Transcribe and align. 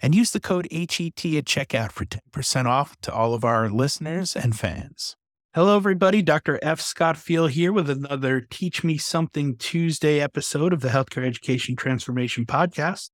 and 0.00 0.14
use 0.14 0.30
the 0.30 0.40
code 0.40 0.68
HET 0.70 1.00
at 1.00 1.44
checkout 1.44 1.92
for 1.92 2.04
10% 2.04 2.66
off 2.66 2.96
to 3.02 3.12
all 3.12 3.34
of 3.34 3.44
our 3.44 3.68
listeners 3.68 4.36
and 4.36 4.58
fans. 4.58 5.16
Hello, 5.54 5.74
everybody. 5.76 6.20
Dr. 6.20 6.58
F. 6.60 6.80
Scott 6.82 7.16
Feil 7.16 7.48
here 7.48 7.72
with 7.72 7.88
another 7.88 8.42
Teach 8.42 8.84
Me 8.84 8.98
Something 8.98 9.56
Tuesday 9.56 10.20
episode 10.20 10.74
of 10.74 10.82
the 10.82 10.88
Healthcare 10.88 11.26
Education 11.26 11.76
Transformation 11.76 12.44
Podcast. 12.44 13.08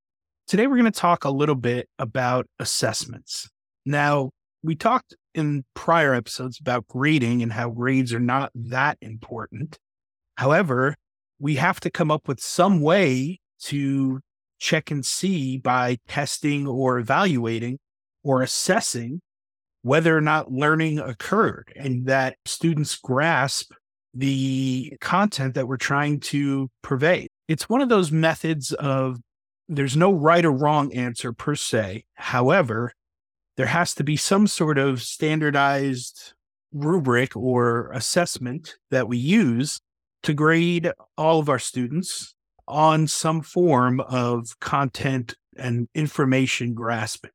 Today, 0.48 0.66
we're 0.66 0.77
going 0.77 0.91
to 0.91 0.91
talk 0.91 1.24
a 1.24 1.30
little 1.30 1.55
bit 1.55 1.88
about 2.00 2.46
assessments. 2.58 3.48
Now, 3.86 4.30
we 4.62 4.74
talked 4.74 5.14
in 5.36 5.64
prior 5.74 6.14
episodes 6.14 6.58
about 6.60 6.88
grading 6.88 7.42
and 7.42 7.52
how 7.52 7.70
grades 7.70 8.12
are 8.12 8.20
not 8.20 8.50
that 8.55 8.98
important. 9.00 9.78
However, 10.36 10.96
we 11.38 11.56
have 11.56 11.78
to 11.80 11.91
come 11.91 12.10
up 12.10 12.27
with 12.27 12.41
some 12.41 12.80
way 12.80 13.41
to 13.66 14.20
check 14.62 14.92
and 14.92 15.04
see 15.04 15.58
by 15.58 15.98
testing 16.06 16.68
or 16.68 16.98
evaluating 16.98 17.78
or 18.22 18.42
assessing 18.42 19.20
whether 19.82 20.16
or 20.16 20.20
not 20.20 20.52
learning 20.52 21.00
occurred 21.00 21.72
and 21.74 22.06
that 22.06 22.36
students 22.44 22.96
grasp 22.96 23.72
the 24.14 24.96
content 25.00 25.54
that 25.54 25.66
we're 25.66 25.77
trying 25.77 26.20
to 26.20 26.70
purvey. 26.80 27.27
It's 27.48 27.69
one 27.69 27.80
of 27.80 27.88
those 27.88 28.12
methods 28.12 28.72
of 28.74 29.19
there's 29.69 29.96
no 29.96 30.12
right 30.12 30.44
or 30.44 30.52
wrong 30.52 30.92
answer 30.92 31.32
per 31.32 31.56
se. 31.56 32.04
However, 32.14 32.92
there 33.56 33.66
has 33.66 33.94
to 33.94 34.04
be 34.04 34.16
some 34.16 34.47
sort 34.47 34.78
of 34.78 35.02
standardized 35.02 36.34
rubric 36.72 37.36
or 37.36 37.91
assessment 37.92 38.76
that 38.92 39.08
we 39.08 39.19
use 39.19 39.80
to 40.22 40.34
grade 40.34 40.92
all 41.19 41.41
of 41.41 41.48
our 41.48 41.58
students 41.58 42.34
on 42.68 43.06
some 43.06 43.42
form 43.42 44.00
of 44.00 44.58
content 44.60 45.34
and 45.56 45.88
information 45.94 46.74
grasping. 46.74 47.30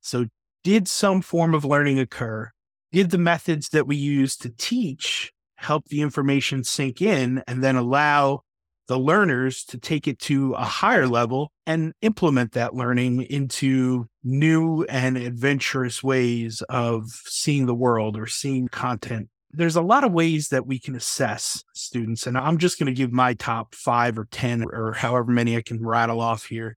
So, 0.00 0.26
did 0.62 0.88
some 0.88 1.20
form 1.20 1.54
of 1.54 1.64
learning 1.64 1.98
occur? 1.98 2.50
Did 2.90 3.10
the 3.10 3.18
methods 3.18 3.68
that 3.70 3.86
we 3.86 3.96
use 3.96 4.36
to 4.38 4.50
teach 4.50 5.32
help 5.56 5.86
the 5.86 6.00
information 6.00 6.64
sink 6.64 7.00
in 7.00 7.42
and 7.46 7.62
then 7.62 7.76
allow 7.76 8.40
the 8.86 8.98
learners 8.98 9.64
to 9.64 9.78
take 9.78 10.06
it 10.06 10.18
to 10.18 10.52
a 10.54 10.64
higher 10.64 11.06
level 11.06 11.50
and 11.66 11.92
implement 12.02 12.52
that 12.52 12.74
learning 12.74 13.22
into 13.22 14.06
new 14.22 14.84
and 14.84 15.16
adventurous 15.16 16.02
ways 16.02 16.62
of 16.68 17.08
seeing 17.24 17.66
the 17.66 17.74
world 17.74 18.18
or 18.18 18.26
seeing 18.26 18.68
content 18.68 19.28
there's 19.56 19.76
a 19.76 19.82
lot 19.82 20.04
of 20.04 20.12
ways 20.12 20.48
that 20.48 20.66
we 20.66 20.78
can 20.78 20.94
assess 20.94 21.62
students. 21.74 22.26
And 22.26 22.36
I'm 22.36 22.58
just 22.58 22.78
going 22.78 22.86
to 22.86 22.92
give 22.92 23.12
my 23.12 23.34
top 23.34 23.74
five 23.74 24.18
or 24.18 24.26
10 24.30 24.64
or 24.72 24.92
however 24.92 25.30
many 25.30 25.56
I 25.56 25.62
can 25.62 25.84
rattle 25.84 26.20
off 26.20 26.46
here. 26.46 26.76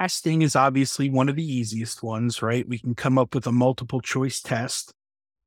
Testing 0.00 0.42
is 0.42 0.54
obviously 0.54 1.10
one 1.10 1.28
of 1.28 1.36
the 1.36 1.44
easiest 1.44 2.02
ones, 2.02 2.40
right? 2.40 2.68
We 2.68 2.78
can 2.78 2.94
come 2.94 3.18
up 3.18 3.34
with 3.34 3.46
a 3.46 3.52
multiple 3.52 4.00
choice 4.00 4.40
test. 4.40 4.92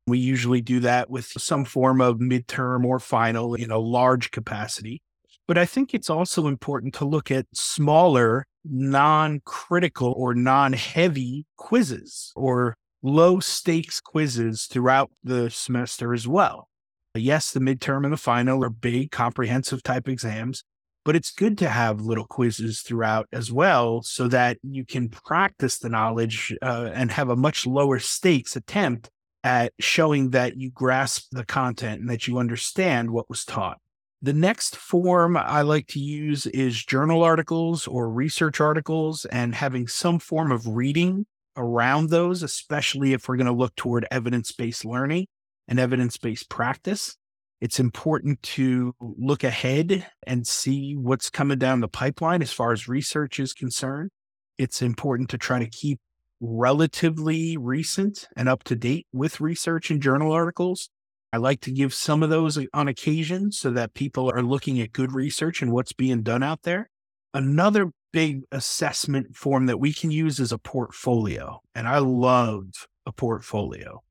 We 0.07 0.17
usually 0.17 0.61
do 0.61 0.79
that 0.81 1.09
with 1.09 1.25
some 1.25 1.63
form 1.63 2.01
of 2.01 2.17
midterm 2.17 2.83
or 2.83 2.99
final 2.99 3.55
in 3.55 3.71
a 3.71 3.77
large 3.77 4.31
capacity. 4.31 5.01
But 5.47 5.57
I 5.57 5.65
think 5.65 5.93
it's 5.93 6.09
also 6.09 6.47
important 6.47 6.93
to 6.95 7.05
look 7.05 7.31
at 7.31 7.45
smaller, 7.53 8.45
non 8.65 9.41
critical 9.45 10.13
or 10.17 10.33
non 10.33 10.73
heavy 10.73 11.45
quizzes 11.57 12.33
or 12.35 12.75
low 13.03 13.39
stakes 13.39 13.99
quizzes 13.99 14.65
throughout 14.65 15.11
the 15.23 15.49
semester 15.49 16.13
as 16.13 16.27
well. 16.27 16.67
Yes, 17.15 17.51
the 17.51 17.59
midterm 17.59 18.05
and 18.05 18.13
the 18.13 18.17
final 18.17 18.63
are 18.63 18.69
big, 18.69 19.11
comprehensive 19.11 19.83
type 19.83 20.07
exams, 20.07 20.63
but 21.03 21.15
it's 21.15 21.31
good 21.31 21.57
to 21.57 21.67
have 21.67 21.99
little 21.99 22.25
quizzes 22.25 22.81
throughout 22.81 23.27
as 23.33 23.51
well 23.51 24.01
so 24.01 24.29
that 24.29 24.57
you 24.63 24.85
can 24.85 25.09
practice 25.09 25.77
the 25.77 25.89
knowledge 25.89 26.55
uh, 26.61 26.89
and 26.93 27.11
have 27.11 27.29
a 27.29 27.35
much 27.35 27.67
lower 27.67 27.99
stakes 27.99 28.55
attempt 28.55 29.09
at 29.43 29.73
showing 29.79 30.29
that 30.29 30.55
you 30.57 30.69
grasp 30.69 31.27
the 31.31 31.45
content 31.45 31.99
and 31.99 32.09
that 32.09 32.27
you 32.27 32.37
understand 32.37 33.11
what 33.11 33.29
was 33.29 33.43
taught. 33.43 33.77
The 34.21 34.33
next 34.33 34.77
form 34.77 35.35
I 35.35 35.63
like 35.63 35.87
to 35.87 35.99
use 35.99 36.45
is 36.45 36.85
journal 36.85 37.23
articles 37.23 37.87
or 37.87 38.09
research 38.09 38.61
articles 38.61 39.25
and 39.25 39.55
having 39.55 39.87
some 39.87 40.19
form 40.19 40.51
of 40.51 40.67
reading 40.67 41.25
around 41.57 42.09
those, 42.09 42.43
especially 42.43 43.11
if 43.11 43.27
we're 43.27 43.37
going 43.37 43.47
to 43.47 43.51
look 43.51 43.75
toward 43.75 44.05
evidence 44.11 44.51
based 44.51 44.85
learning 44.85 45.25
and 45.71 45.79
evidence 45.79 46.17
based 46.17 46.49
practice. 46.49 47.15
It's 47.61 47.79
important 47.79 48.43
to 48.43 48.93
look 48.99 49.43
ahead 49.43 50.05
and 50.27 50.45
see 50.45 50.95
what's 50.95 51.29
coming 51.29 51.59
down 51.59 51.79
the 51.79 51.87
pipeline 51.87 52.41
as 52.41 52.51
far 52.51 52.73
as 52.73 52.89
research 52.89 53.39
is 53.39 53.53
concerned. 53.53 54.11
It's 54.57 54.81
important 54.81 55.29
to 55.29 55.37
try 55.37 55.59
to 55.59 55.69
keep 55.69 55.99
relatively 56.41 57.55
recent 57.55 58.27
and 58.35 58.49
up 58.49 58.63
to 58.63 58.75
date 58.75 59.07
with 59.13 59.39
research 59.39 59.89
and 59.89 60.01
journal 60.01 60.33
articles. 60.33 60.89
I 61.31 61.37
like 61.37 61.61
to 61.61 61.71
give 61.71 61.93
some 61.93 62.21
of 62.21 62.29
those 62.29 62.59
on 62.73 62.89
occasion 62.89 63.53
so 63.53 63.71
that 63.71 63.93
people 63.93 64.29
are 64.29 64.43
looking 64.43 64.81
at 64.81 64.91
good 64.91 65.13
research 65.13 65.61
and 65.61 65.71
what's 65.71 65.93
being 65.93 66.21
done 66.21 66.43
out 66.43 66.63
there. 66.63 66.89
Another 67.33 67.91
big 68.11 68.41
assessment 68.51 69.37
form 69.37 69.67
that 69.67 69.79
we 69.79 69.93
can 69.93 70.11
use 70.11 70.37
is 70.41 70.51
a 70.51 70.57
portfolio. 70.57 71.61
And 71.73 71.87
I 71.87 71.99
love 71.99 72.65
a 73.05 73.13
portfolio. 73.13 74.01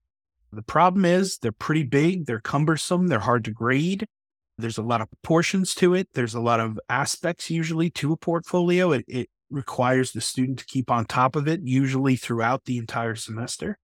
The 0.52 0.62
problem 0.62 1.04
is 1.04 1.38
they're 1.38 1.52
pretty 1.52 1.84
big, 1.84 2.26
they're 2.26 2.40
cumbersome, 2.40 3.06
they're 3.06 3.20
hard 3.20 3.44
to 3.44 3.52
grade. 3.52 4.06
There's 4.58 4.78
a 4.78 4.82
lot 4.82 5.00
of 5.00 5.10
proportions 5.10 5.74
to 5.76 5.94
it. 5.94 6.08
There's 6.14 6.34
a 6.34 6.40
lot 6.40 6.60
of 6.60 6.78
aspects 6.88 7.50
usually 7.50 7.88
to 7.90 8.12
a 8.12 8.16
portfolio. 8.16 8.92
It, 8.92 9.04
it 9.08 9.30
requires 9.48 10.12
the 10.12 10.20
student 10.20 10.58
to 10.58 10.66
keep 10.66 10.90
on 10.90 11.06
top 11.06 11.36
of 11.36 11.48
it, 11.48 11.60
usually 11.62 12.16
throughout 12.16 12.64
the 12.64 12.78
entire 12.78 13.14
semester. 13.14 13.78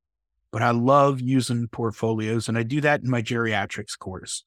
But 0.52 0.62
I 0.62 0.70
love 0.70 1.20
using 1.20 1.68
portfolios, 1.68 2.48
and 2.48 2.58
I 2.58 2.62
do 2.62 2.80
that 2.80 3.02
in 3.02 3.10
my 3.10 3.22
geriatrics 3.22 3.98
course. 3.98 4.44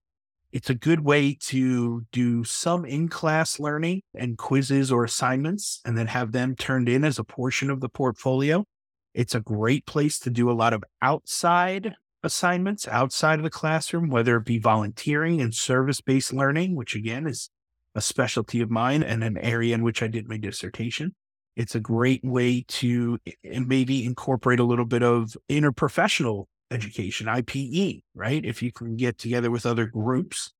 It's 0.51 0.69
a 0.69 0.75
good 0.75 1.01
way 1.01 1.37
to 1.41 2.05
do 2.11 2.43
some 2.43 2.83
in 2.83 3.07
class 3.07 3.59
learning 3.59 4.01
and 4.15 4.37
quizzes 4.37 4.91
or 4.91 5.03
assignments, 5.03 5.81
and 5.85 5.97
then 5.97 6.07
have 6.07 6.31
them 6.31 6.55
turned 6.55 6.89
in 6.89 7.03
as 7.03 7.19
a 7.19 7.23
portion 7.23 7.69
of 7.69 7.81
the 7.81 7.89
portfolio. 7.89 8.65
It's 9.13 9.35
a 9.35 9.39
great 9.39 9.85
place 9.85 10.19
to 10.19 10.29
do 10.29 10.49
a 10.49 10.53
lot 10.53 10.73
of 10.73 10.83
outside 11.01 11.95
assignments 12.23 12.87
outside 12.87 13.39
of 13.39 13.43
the 13.43 13.49
classroom, 13.49 14.09
whether 14.09 14.37
it 14.37 14.45
be 14.45 14.59
volunteering 14.59 15.41
and 15.41 15.53
service 15.53 16.01
based 16.01 16.33
learning, 16.33 16.75
which 16.75 16.95
again 16.95 17.27
is 17.27 17.49
a 17.95 18.01
specialty 18.01 18.61
of 18.61 18.69
mine 18.69 19.03
and 19.03 19.23
an 19.23 19.37
area 19.37 19.73
in 19.73 19.83
which 19.83 20.03
I 20.03 20.07
did 20.07 20.27
my 20.27 20.37
dissertation. 20.37 21.15
It's 21.55 21.75
a 21.75 21.79
great 21.79 22.23
way 22.23 22.63
to 22.67 23.17
eh, 23.25 23.31
eh, 23.43 23.59
maybe 23.59 24.05
incorporate 24.05 24.59
a 24.59 24.63
little 24.63 24.85
bit 24.85 25.03
of 25.03 25.35
interprofessional 25.49 26.45
education, 26.71 27.27
IPE, 27.27 28.03
right? 28.13 28.45
If 28.45 28.61
you 28.61 28.71
can 28.71 28.95
get 28.95 29.17
together 29.17 29.51
with 29.51 29.65
other 29.65 29.85
groups. 29.85 30.51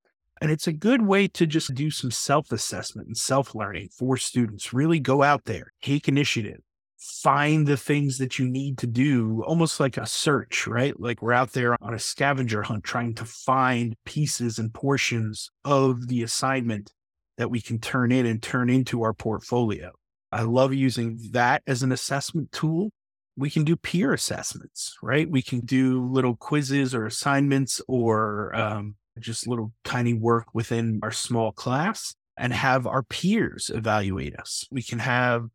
And 0.41 0.51
it's 0.51 0.67
a 0.67 0.73
good 0.73 1.01
way 1.01 1.27
to 1.27 1.45
just 1.45 1.73
do 1.73 1.91
some 1.91 2.11
self 2.11 2.51
assessment 2.51 3.07
and 3.07 3.17
self 3.17 3.53
learning 3.53 3.89
for 3.97 4.17
students. 4.17 4.73
Really 4.73 4.99
go 4.99 5.21
out 5.21 5.45
there, 5.45 5.73
take 5.81 6.07
initiative, 6.07 6.61
find 6.99 7.65
the 7.65 7.77
things 7.77 8.17
that 8.17 8.37
you 8.37 8.47
need 8.47 8.77
to 8.77 8.87
do, 8.87 9.41
almost 9.47 9.79
like 9.79 9.97
a 9.97 10.05
search, 10.05 10.67
right? 10.67 10.99
Like 10.99 11.21
we're 11.21 11.33
out 11.33 11.53
there 11.53 11.81
on 11.81 11.93
a 11.93 11.99
scavenger 11.99 12.61
hunt 12.61 12.83
trying 12.83 13.15
to 13.15 13.25
find 13.25 13.95
pieces 14.05 14.59
and 14.59 14.73
portions 14.73 15.49
of 15.63 16.09
the 16.09 16.23
assignment 16.23 16.91
that 17.37 17.49
we 17.49 17.61
can 17.61 17.79
turn 17.79 18.11
in 18.11 18.25
and 18.25 18.43
turn 18.43 18.69
into 18.69 19.01
our 19.01 19.13
portfolio. 19.13 19.91
I 20.31 20.43
love 20.43 20.73
using 20.73 21.19
that 21.31 21.63
as 21.65 21.83
an 21.83 21.91
assessment 21.91 22.51
tool. 22.51 22.91
We 23.37 23.49
can 23.49 23.63
do 23.63 23.77
peer 23.77 24.13
assessments, 24.13 24.97
right? 25.01 25.29
We 25.29 25.41
can 25.41 25.61
do 25.61 26.05
little 26.05 26.35
quizzes 26.35 26.93
or 26.93 27.05
assignments 27.05 27.81
or 27.87 28.53
um, 28.53 28.95
just 29.19 29.47
little 29.47 29.71
tiny 29.85 30.13
work 30.13 30.47
within 30.53 30.99
our 31.01 31.11
small 31.11 31.53
class 31.53 32.13
and 32.37 32.51
have 32.51 32.85
our 32.85 33.03
peers 33.03 33.71
evaluate 33.73 34.35
us. 34.35 34.65
We 34.69 34.83
can 34.83 34.99
have 34.99 35.47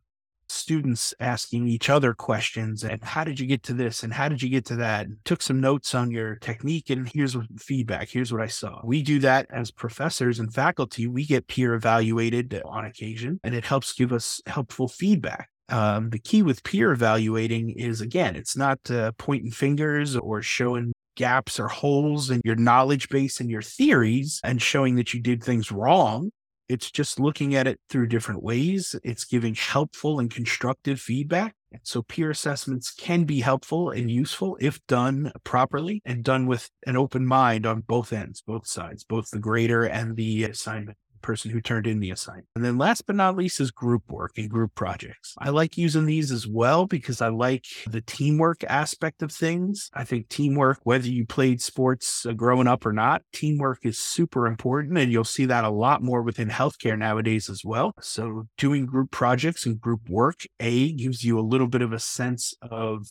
students 0.65 1.13
asking 1.21 1.69
each 1.69 1.91
other 1.91 2.15
questions 2.15 2.85
and 2.85 3.05
how 3.05 3.23
did 3.23 3.39
you 3.39 3.47
get 3.47 3.63
to 3.65 3.75
this? 3.75 4.03
And 4.03 4.13
how 4.15 4.29
did 4.31 4.43
you 4.43 4.49
get 4.49 4.65
to 4.67 4.77
that? 4.77 5.07
took 5.25 5.43
some 5.43 5.61
notes 5.61 5.95
on 5.95 6.11
your 6.11 6.37
technique 6.37 6.89
and 6.89 7.09
here's 7.09 7.37
what 7.37 7.47
feedback. 7.59 8.09
Here's 8.09 8.33
what 8.33 8.41
i 8.41 8.47
saw. 8.47 8.81
We 8.83 9.03
do 9.03 9.19
that 9.21 9.47
as 9.51 9.71
professors 9.71 10.39
and 10.41 10.53
faculty. 10.53 11.07
We 11.07 11.27
get 11.27 11.47
peer 11.49 11.75
evaluated 11.75 12.63
on 12.65 12.87
occasion 12.87 13.41
and 13.45 13.55
it 13.55 13.65
helps 13.65 13.93
give 13.93 14.13
us 14.13 14.41
helpful 14.47 14.89
feedback. 14.89 15.51
Um, 15.69 16.11
the 16.11 16.19
key 16.19 16.43
with 16.43 16.63
peer 16.63 16.93
evaluating 16.93 17.71
is 17.71 18.01
again 18.01 18.37
it's 18.37 18.57
not 18.57 18.79
uh, 18.91 19.13
pointing 19.17 19.51
fingers 19.51 20.17
or 20.17 20.43
showing 20.43 20.93
gaps 21.17 21.61
or 21.61 21.69
holes 21.69 22.31
in 22.31 22.41
your 22.45 22.57
knowledge 22.57 23.09
base 23.09 23.41
and 23.41 23.51
your 23.51 23.63
theories 23.63 24.41
and 24.45 24.61
showing 24.61 24.97
that 24.97 25.15
you 25.15 25.21
did 25.21 25.43
things 25.43 25.71
wrong. 25.71 26.31
It's 26.69 26.91
just 26.91 27.21
looking 27.21 27.55
at 27.55 27.67
it 27.67 27.79
through 27.91 28.09
different 28.09 28.43
ways. 28.43 28.97
It's 29.05 29.25
giving 29.25 29.55
helpful 29.55 30.19
and 30.19 30.31
constructive 30.31 31.01
feedback. 31.01 31.55
So 31.83 32.03
peer 32.03 32.31
assessments 32.31 32.93
can 32.93 33.25
be 33.25 33.41
helpful 33.41 33.91
and 33.91 34.11
useful 34.11 34.57
if 34.61 34.85
done 34.87 35.33
properly 35.43 36.01
and 36.05 36.23
done 36.23 36.47
with 36.47 36.71
an 36.87 36.97
open 36.97 37.27
mind 37.27 37.67
on 37.67 37.81
both 37.81 38.13
ends, 38.13 38.41
both 38.41 38.67
sides, 38.67 39.05
both 39.05 39.31
the 39.31 39.41
grader 39.41 39.85
and 39.85 40.17
the 40.17 40.45
assignment 40.45 40.97
person 41.25 41.51
who 41.51 41.61
turned 41.61 41.87
in 41.87 42.01
the 42.01 42.11
assignment. 42.11 42.47
And 42.55 42.65
then 42.65 42.79
last 42.79 43.07
but 43.07 43.17
not 43.17 43.37
least 43.37 43.61
is 43.61 43.71
group 43.71 44.03
work 44.09 44.33
and 44.37 44.49
group 44.49 44.75
projects. 44.75 45.35
I 45.39 45.49
like 45.49 45.79
using 45.79 46.05
these 46.05 46.31
as 46.31 46.47
well 46.47 46.87
because 46.87 47.21
I 47.23 47.29
like 47.29 47.65
the 47.89 48.03
teamwork 48.03 48.63
aspect 48.65 49.23
of 49.23 49.33
things. 49.33 49.91
I 49.95 50.05
think 50.05 50.29
teamwork, 50.29 50.81
whether 50.85 51.09
you 51.09 51.27
played 51.27 51.63
sports 51.63 52.27
uh, 52.27 52.33
growing 52.33 52.69
up 52.69 52.85
or 52.85 52.93
not, 52.93 53.23
teamwork 53.33 53.81
is 53.85 53.99
super 53.99 54.47
important. 54.47 54.97
And 54.99 55.11
you'll 55.11 55.25
see 55.25 55.47
that 55.47 55.65
a 55.65 55.71
lot 55.71 56.03
more 56.03 56.23
within 56.23 56.49
healthcare 56.49 56.99
nowadays 56.99 57.49
as 57.49 57.63
well. 57.65 57.93
So 58.01 58.47
doing 58.59 58.85
group 58.85 59.11
projects 59.11 59.65
and 59.65 59.81
group 59.81 60.09
work, 60.09 60.41
A, 60.61 60.93
gives 60.93 61.25
you 61.25 61.39
a 61.39 61.41
little 61.41 61.69
bit 61.69 61.83
of 61.83 61.93
a 61.93 61.99
sense 61.99 62.55
of 62.63 63.09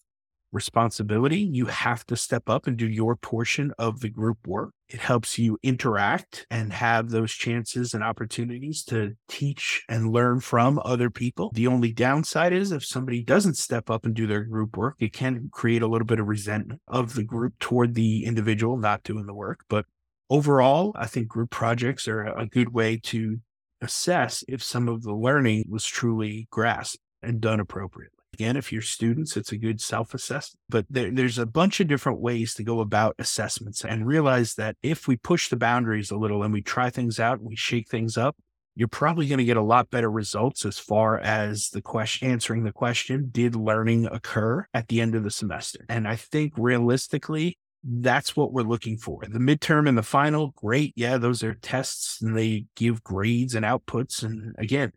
responsibility. 0.53 1.39
You 1.39 1.65
have 1.65 2.05
to 2.05 2.15
step 2.15 2.49
up 2.49 2.67
and 2.67 2.77
do 2.77 2.87
your 2.87 3.15
portion 3.15 3.73
of 3.77 3.99
the 3.99 4.09
group 4.09 4.47
work. 4.47 4.71
It 4.87 4.99
helps 4.99 5.39
you 5.39 5.57
interact 5.63 6.45
and 6.51 6.71
have 6.71 7.09
those 7.09 7.31
chances 7.31 7.93
and 7.93 8.03
opportunities 8.03 8.83
to 8.85 9.15
teach 9.27 9.83
and 9.89 10.11
learn 10.11 10.39
from 10.39 10.79
other 10.85 11.09
people. 11.09 11.51
The 11.53 11.67
only 11.67 11.91
downside 11.91 12.53
is 12.53 12.71
if 12.71 12.85
somebody 12.85 13.23
doesn't 13.23 13.57
step 13.57 13.89
up 13.89 14.05
and 14.05 14.13
do 14.13 14.27
their 14.27 14.43
group 14.43 14.77
work, 14.77 14.95
it 14.99 15.11
can 15.11 15.49
create 15.51 15.81
a 15.81 15.87
little 15.87 16.05
bit 16.05 16.19
of 16.19 16.27
resentment 16.27 16.81
of 16.87 17.15
the 17.15 17.23
group 17.23 17.57
toward 17.59 17.95
the 17.95 18.25
individual 18.25 18.77
not 18.77 19.03
doing 19.03 19.25
the 19.25 19.33
work. 19.33 19.61
But 19.67 19.85
overall, 20.29 20.93
I 20.95 21.07
think 21.07 21.27
group 21.27 21.49
projects 21.49 22.07
are 22.07 22.23
a 22.25 22.45
good 22.45 22.73
way 22.73 22.97
to 23.03 23.39
assess 23.81 24.43
if 24.47 24.63
some 24.63 24.87
of 24.87 25.03
the 25.03 25.13
learning 25.13 25.65
was 25.67 25.85
truly 25.85 26.47
grasped 26.51 26.99
and 27.21 27.41
done 27.41 27.59
appropriately. 27.59 28.22
Again, 28.33 28.57
if 28.57 28.71
you're 28.71 28.81
students, 28.81 29.37
it's 29.37 29.51
a 29.51 29.57
good 29.57 29.79
self 29.79 30.13
assessment. 30.13 30.59
But 30.69 30.85
there, 30.89 31.11
there's 31.11 31.37
a 31.37 31.45
bunch 31.45 31.79
of 31.79 31.87
different 31.87 32.19
ways 32.19 32.53
to 32.55 32.63
go 32.63 32.79
about 32.79 33.15
assessments 33.19 33.85
and 33.85 34.07
realize 34.07 34.55
that 34.55 34.75
if 34.81 35.07
we 35.07 35.17
push 35.17 35.49
the 35.49 35.55
boundaries 35.55 36.09
a 36.09 36.17
little 36.17 36.43
and 36.43 36.51
we 36.51 36.61
try 36.61 36.89
things 36.89 37.19
out, 37.19 37.41
we 37.41 37.55
shake 37.55 37.89
things 37.89 38.17
up, 38.17 38.35
you're 38.75 38.87
probably 38.87 39.27
going 39.27 39.37
to 39.37 39.45
get 39.45 39.57
a 39.57 39.61
lot 39.61 39.89
better 39.89 40.09
results 40.09 40.65
as 40.65 40.79
far 40.79 41.19
as 41.19 41.69
the 41.69 41.81
question 41.81 42.29
answering 42.29 42.63
the 42.63 42.71
question 42.71 43.29
did 43.31 43.55
learning 43.55 44.07
occur 44.07 44.65
at 44.73 44.87
the 44.87 45.01
end 45.01 45.15
of 45.15 45.23
the 45.23 45.31
semester 45.31 45.85
and 45.89 46.07
i 46.07 46.15
think 46.15 46.53
realistically 46.57 47.57
that's 47.83 48.35
what 48.35 48.53
we're 48.53 48.61
looking 48.61 48.97
for 48.97 49.21
the 49.29 49.39
midterm 49.39 49.87
and 49.87 49.97
the 49.97 50.03
final 50.03 50.53
great 50.55 50.93
yeah 50.95 51.17
those 51.17 51.43
are 51.43 51.53
tests 51.55 52.21
and 52.21 52.37
they 52.37 52.65
give 52.75 53.03
grades 53.03 53.55
and 53.55 53.65
outputs 53.65 54.23
and 54.23 54.55
again 54.57 54.91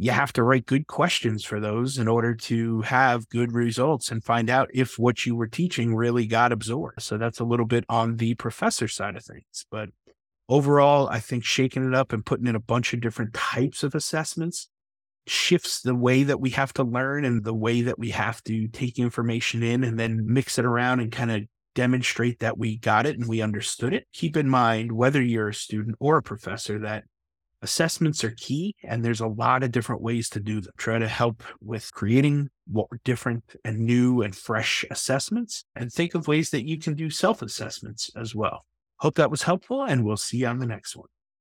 you 0.00 0.12
have 0.12 0.32
to 0.32 0.44
write 0.44 0.64
good 0.64 0.86
questions 0.86 1.44
for 1.44 1.58
those 1.58 1.98
in 1.98 2.06
order 2.06 2.32
to 2.32 2.82
have 2.82 3.28
good 3.30 3.52
results 3.52 4.12
and 4.12 4.22
find 4.22 4.48
out 4.48 4.70
if 4.72 4.96
what 4.96 5.26
you 5.26 5.34
were 5.34 5.48
teaching 5.48 5.92
really 5.92 6.24
got 6.24 6.52
absorbed. 6.52 7.02
So 7.02 7.18
that's 7.18 7.40
a 7.40 7.44
little 7.44 7.66
bit 7.66 7.84
on 7.88 8.16
the 8.16 8.34
professor 8.34 8.86
side 8.86 9.16
of 9.16 9.24
things. 9.24 9.66
But 9.72 9.88
overall, 10.48 11.08
I 11.08 11.18
think 11.18 11.44
shaking 11.44 11.84
it 11.84 11.94
up 11.94 12.12
and 12.12 12.24
putting 12.24 12.46
in 12.46 12.54
a 12.54 12.60
bunch 12.60 12.94
of 12.94 13.00
different 13.00 13.34
types 13.34 13.82
of 13.82 13.96
assessments 13.96 14.68
shifts 15.26 15.80
the 15.80 15.96
way 15.96 16.22
that 16.22 16.40
we 16.40 16.50
have 16.50 16.72
to 16.74 16.84
learn 16.84 17.24
and 17.24 17.42
the 17.42 17.52
way 17.52 17.82
that 17.82 17.98
we 17.98 18.10
have 18.10 18.40
to 18.44 18.68
take 18.68 19.00
information 19.00 19.64
in 19.64 19.82
and 19.82 19.98
then 19.98 20.32
mix 20.32 20.60
it 20.60 20.64
around 20.64 21.00
and 21.00 21.10
kind 21.10 21.32
of 21.32 21.42
demonstrate 21.74 22.38
that 22.38 22.56
we 22.56 22.78
got 22.78 23.04
it 23.04 23.18
and 23.18 23.28
we 23.28 23.42
understood 23.42 23.92
it. 23.92 24.06
Keep 24.12 24.36
in 24.36 24.48
mind, 24.48 24.92
whether 24.92 25.20
you're 25.20 25.48
a 25.48 25.54
student 25.54 25.96
or 25.98 26.18
a 26.18 26.22
professor, 26.22 26.78
that 26.78 27.02
assessments 27.62 28.22
are 28.24 28.30
key 28.32 28.74
and 28.84 29.04
there's 29.04 29.20
a 29.20 29.26
lot 29.26 29.62
of 29.62 29.72
different 29.72 30.02
ways 30.02 30.28
to 30.30 30.40
do 30.40 30.60
them. 30.60 30.72
Try 30.76 30.98
to 30.98 31.08
help 31.08 31.42
with 31.60 31.92
creating 31.92 32.50
what 32.66 32.88
different 33.04 33.44
and 33.64 33.78
new 33.78 34.22
and 34.22 34.34
fresh 34.34 34.84
assessments 34.90 35.64
and 35.74 35.92
think 35.92 36.14
of 36.14 36.28
ways 36.28 36.50
that 36.50 36.66
you 36.66 36.78
can 36.78 36.94
do 36.94 37.10
self 37.10 37.42
assessments 37.42 38.10
as 38.16 38.34
well. 38.34 38.64
Hope 38.98 39.14
that 39.16 39.30
was 39.30 39.42
helpful 39.42 39.84
and 39.84 40.04
we'll 40.04 40.16
see 40.16 40.38
you 40.38 40.46
on 40.46 40.58
the 40.58 40.66
next 40.66 40.96
one. 40.96 41.08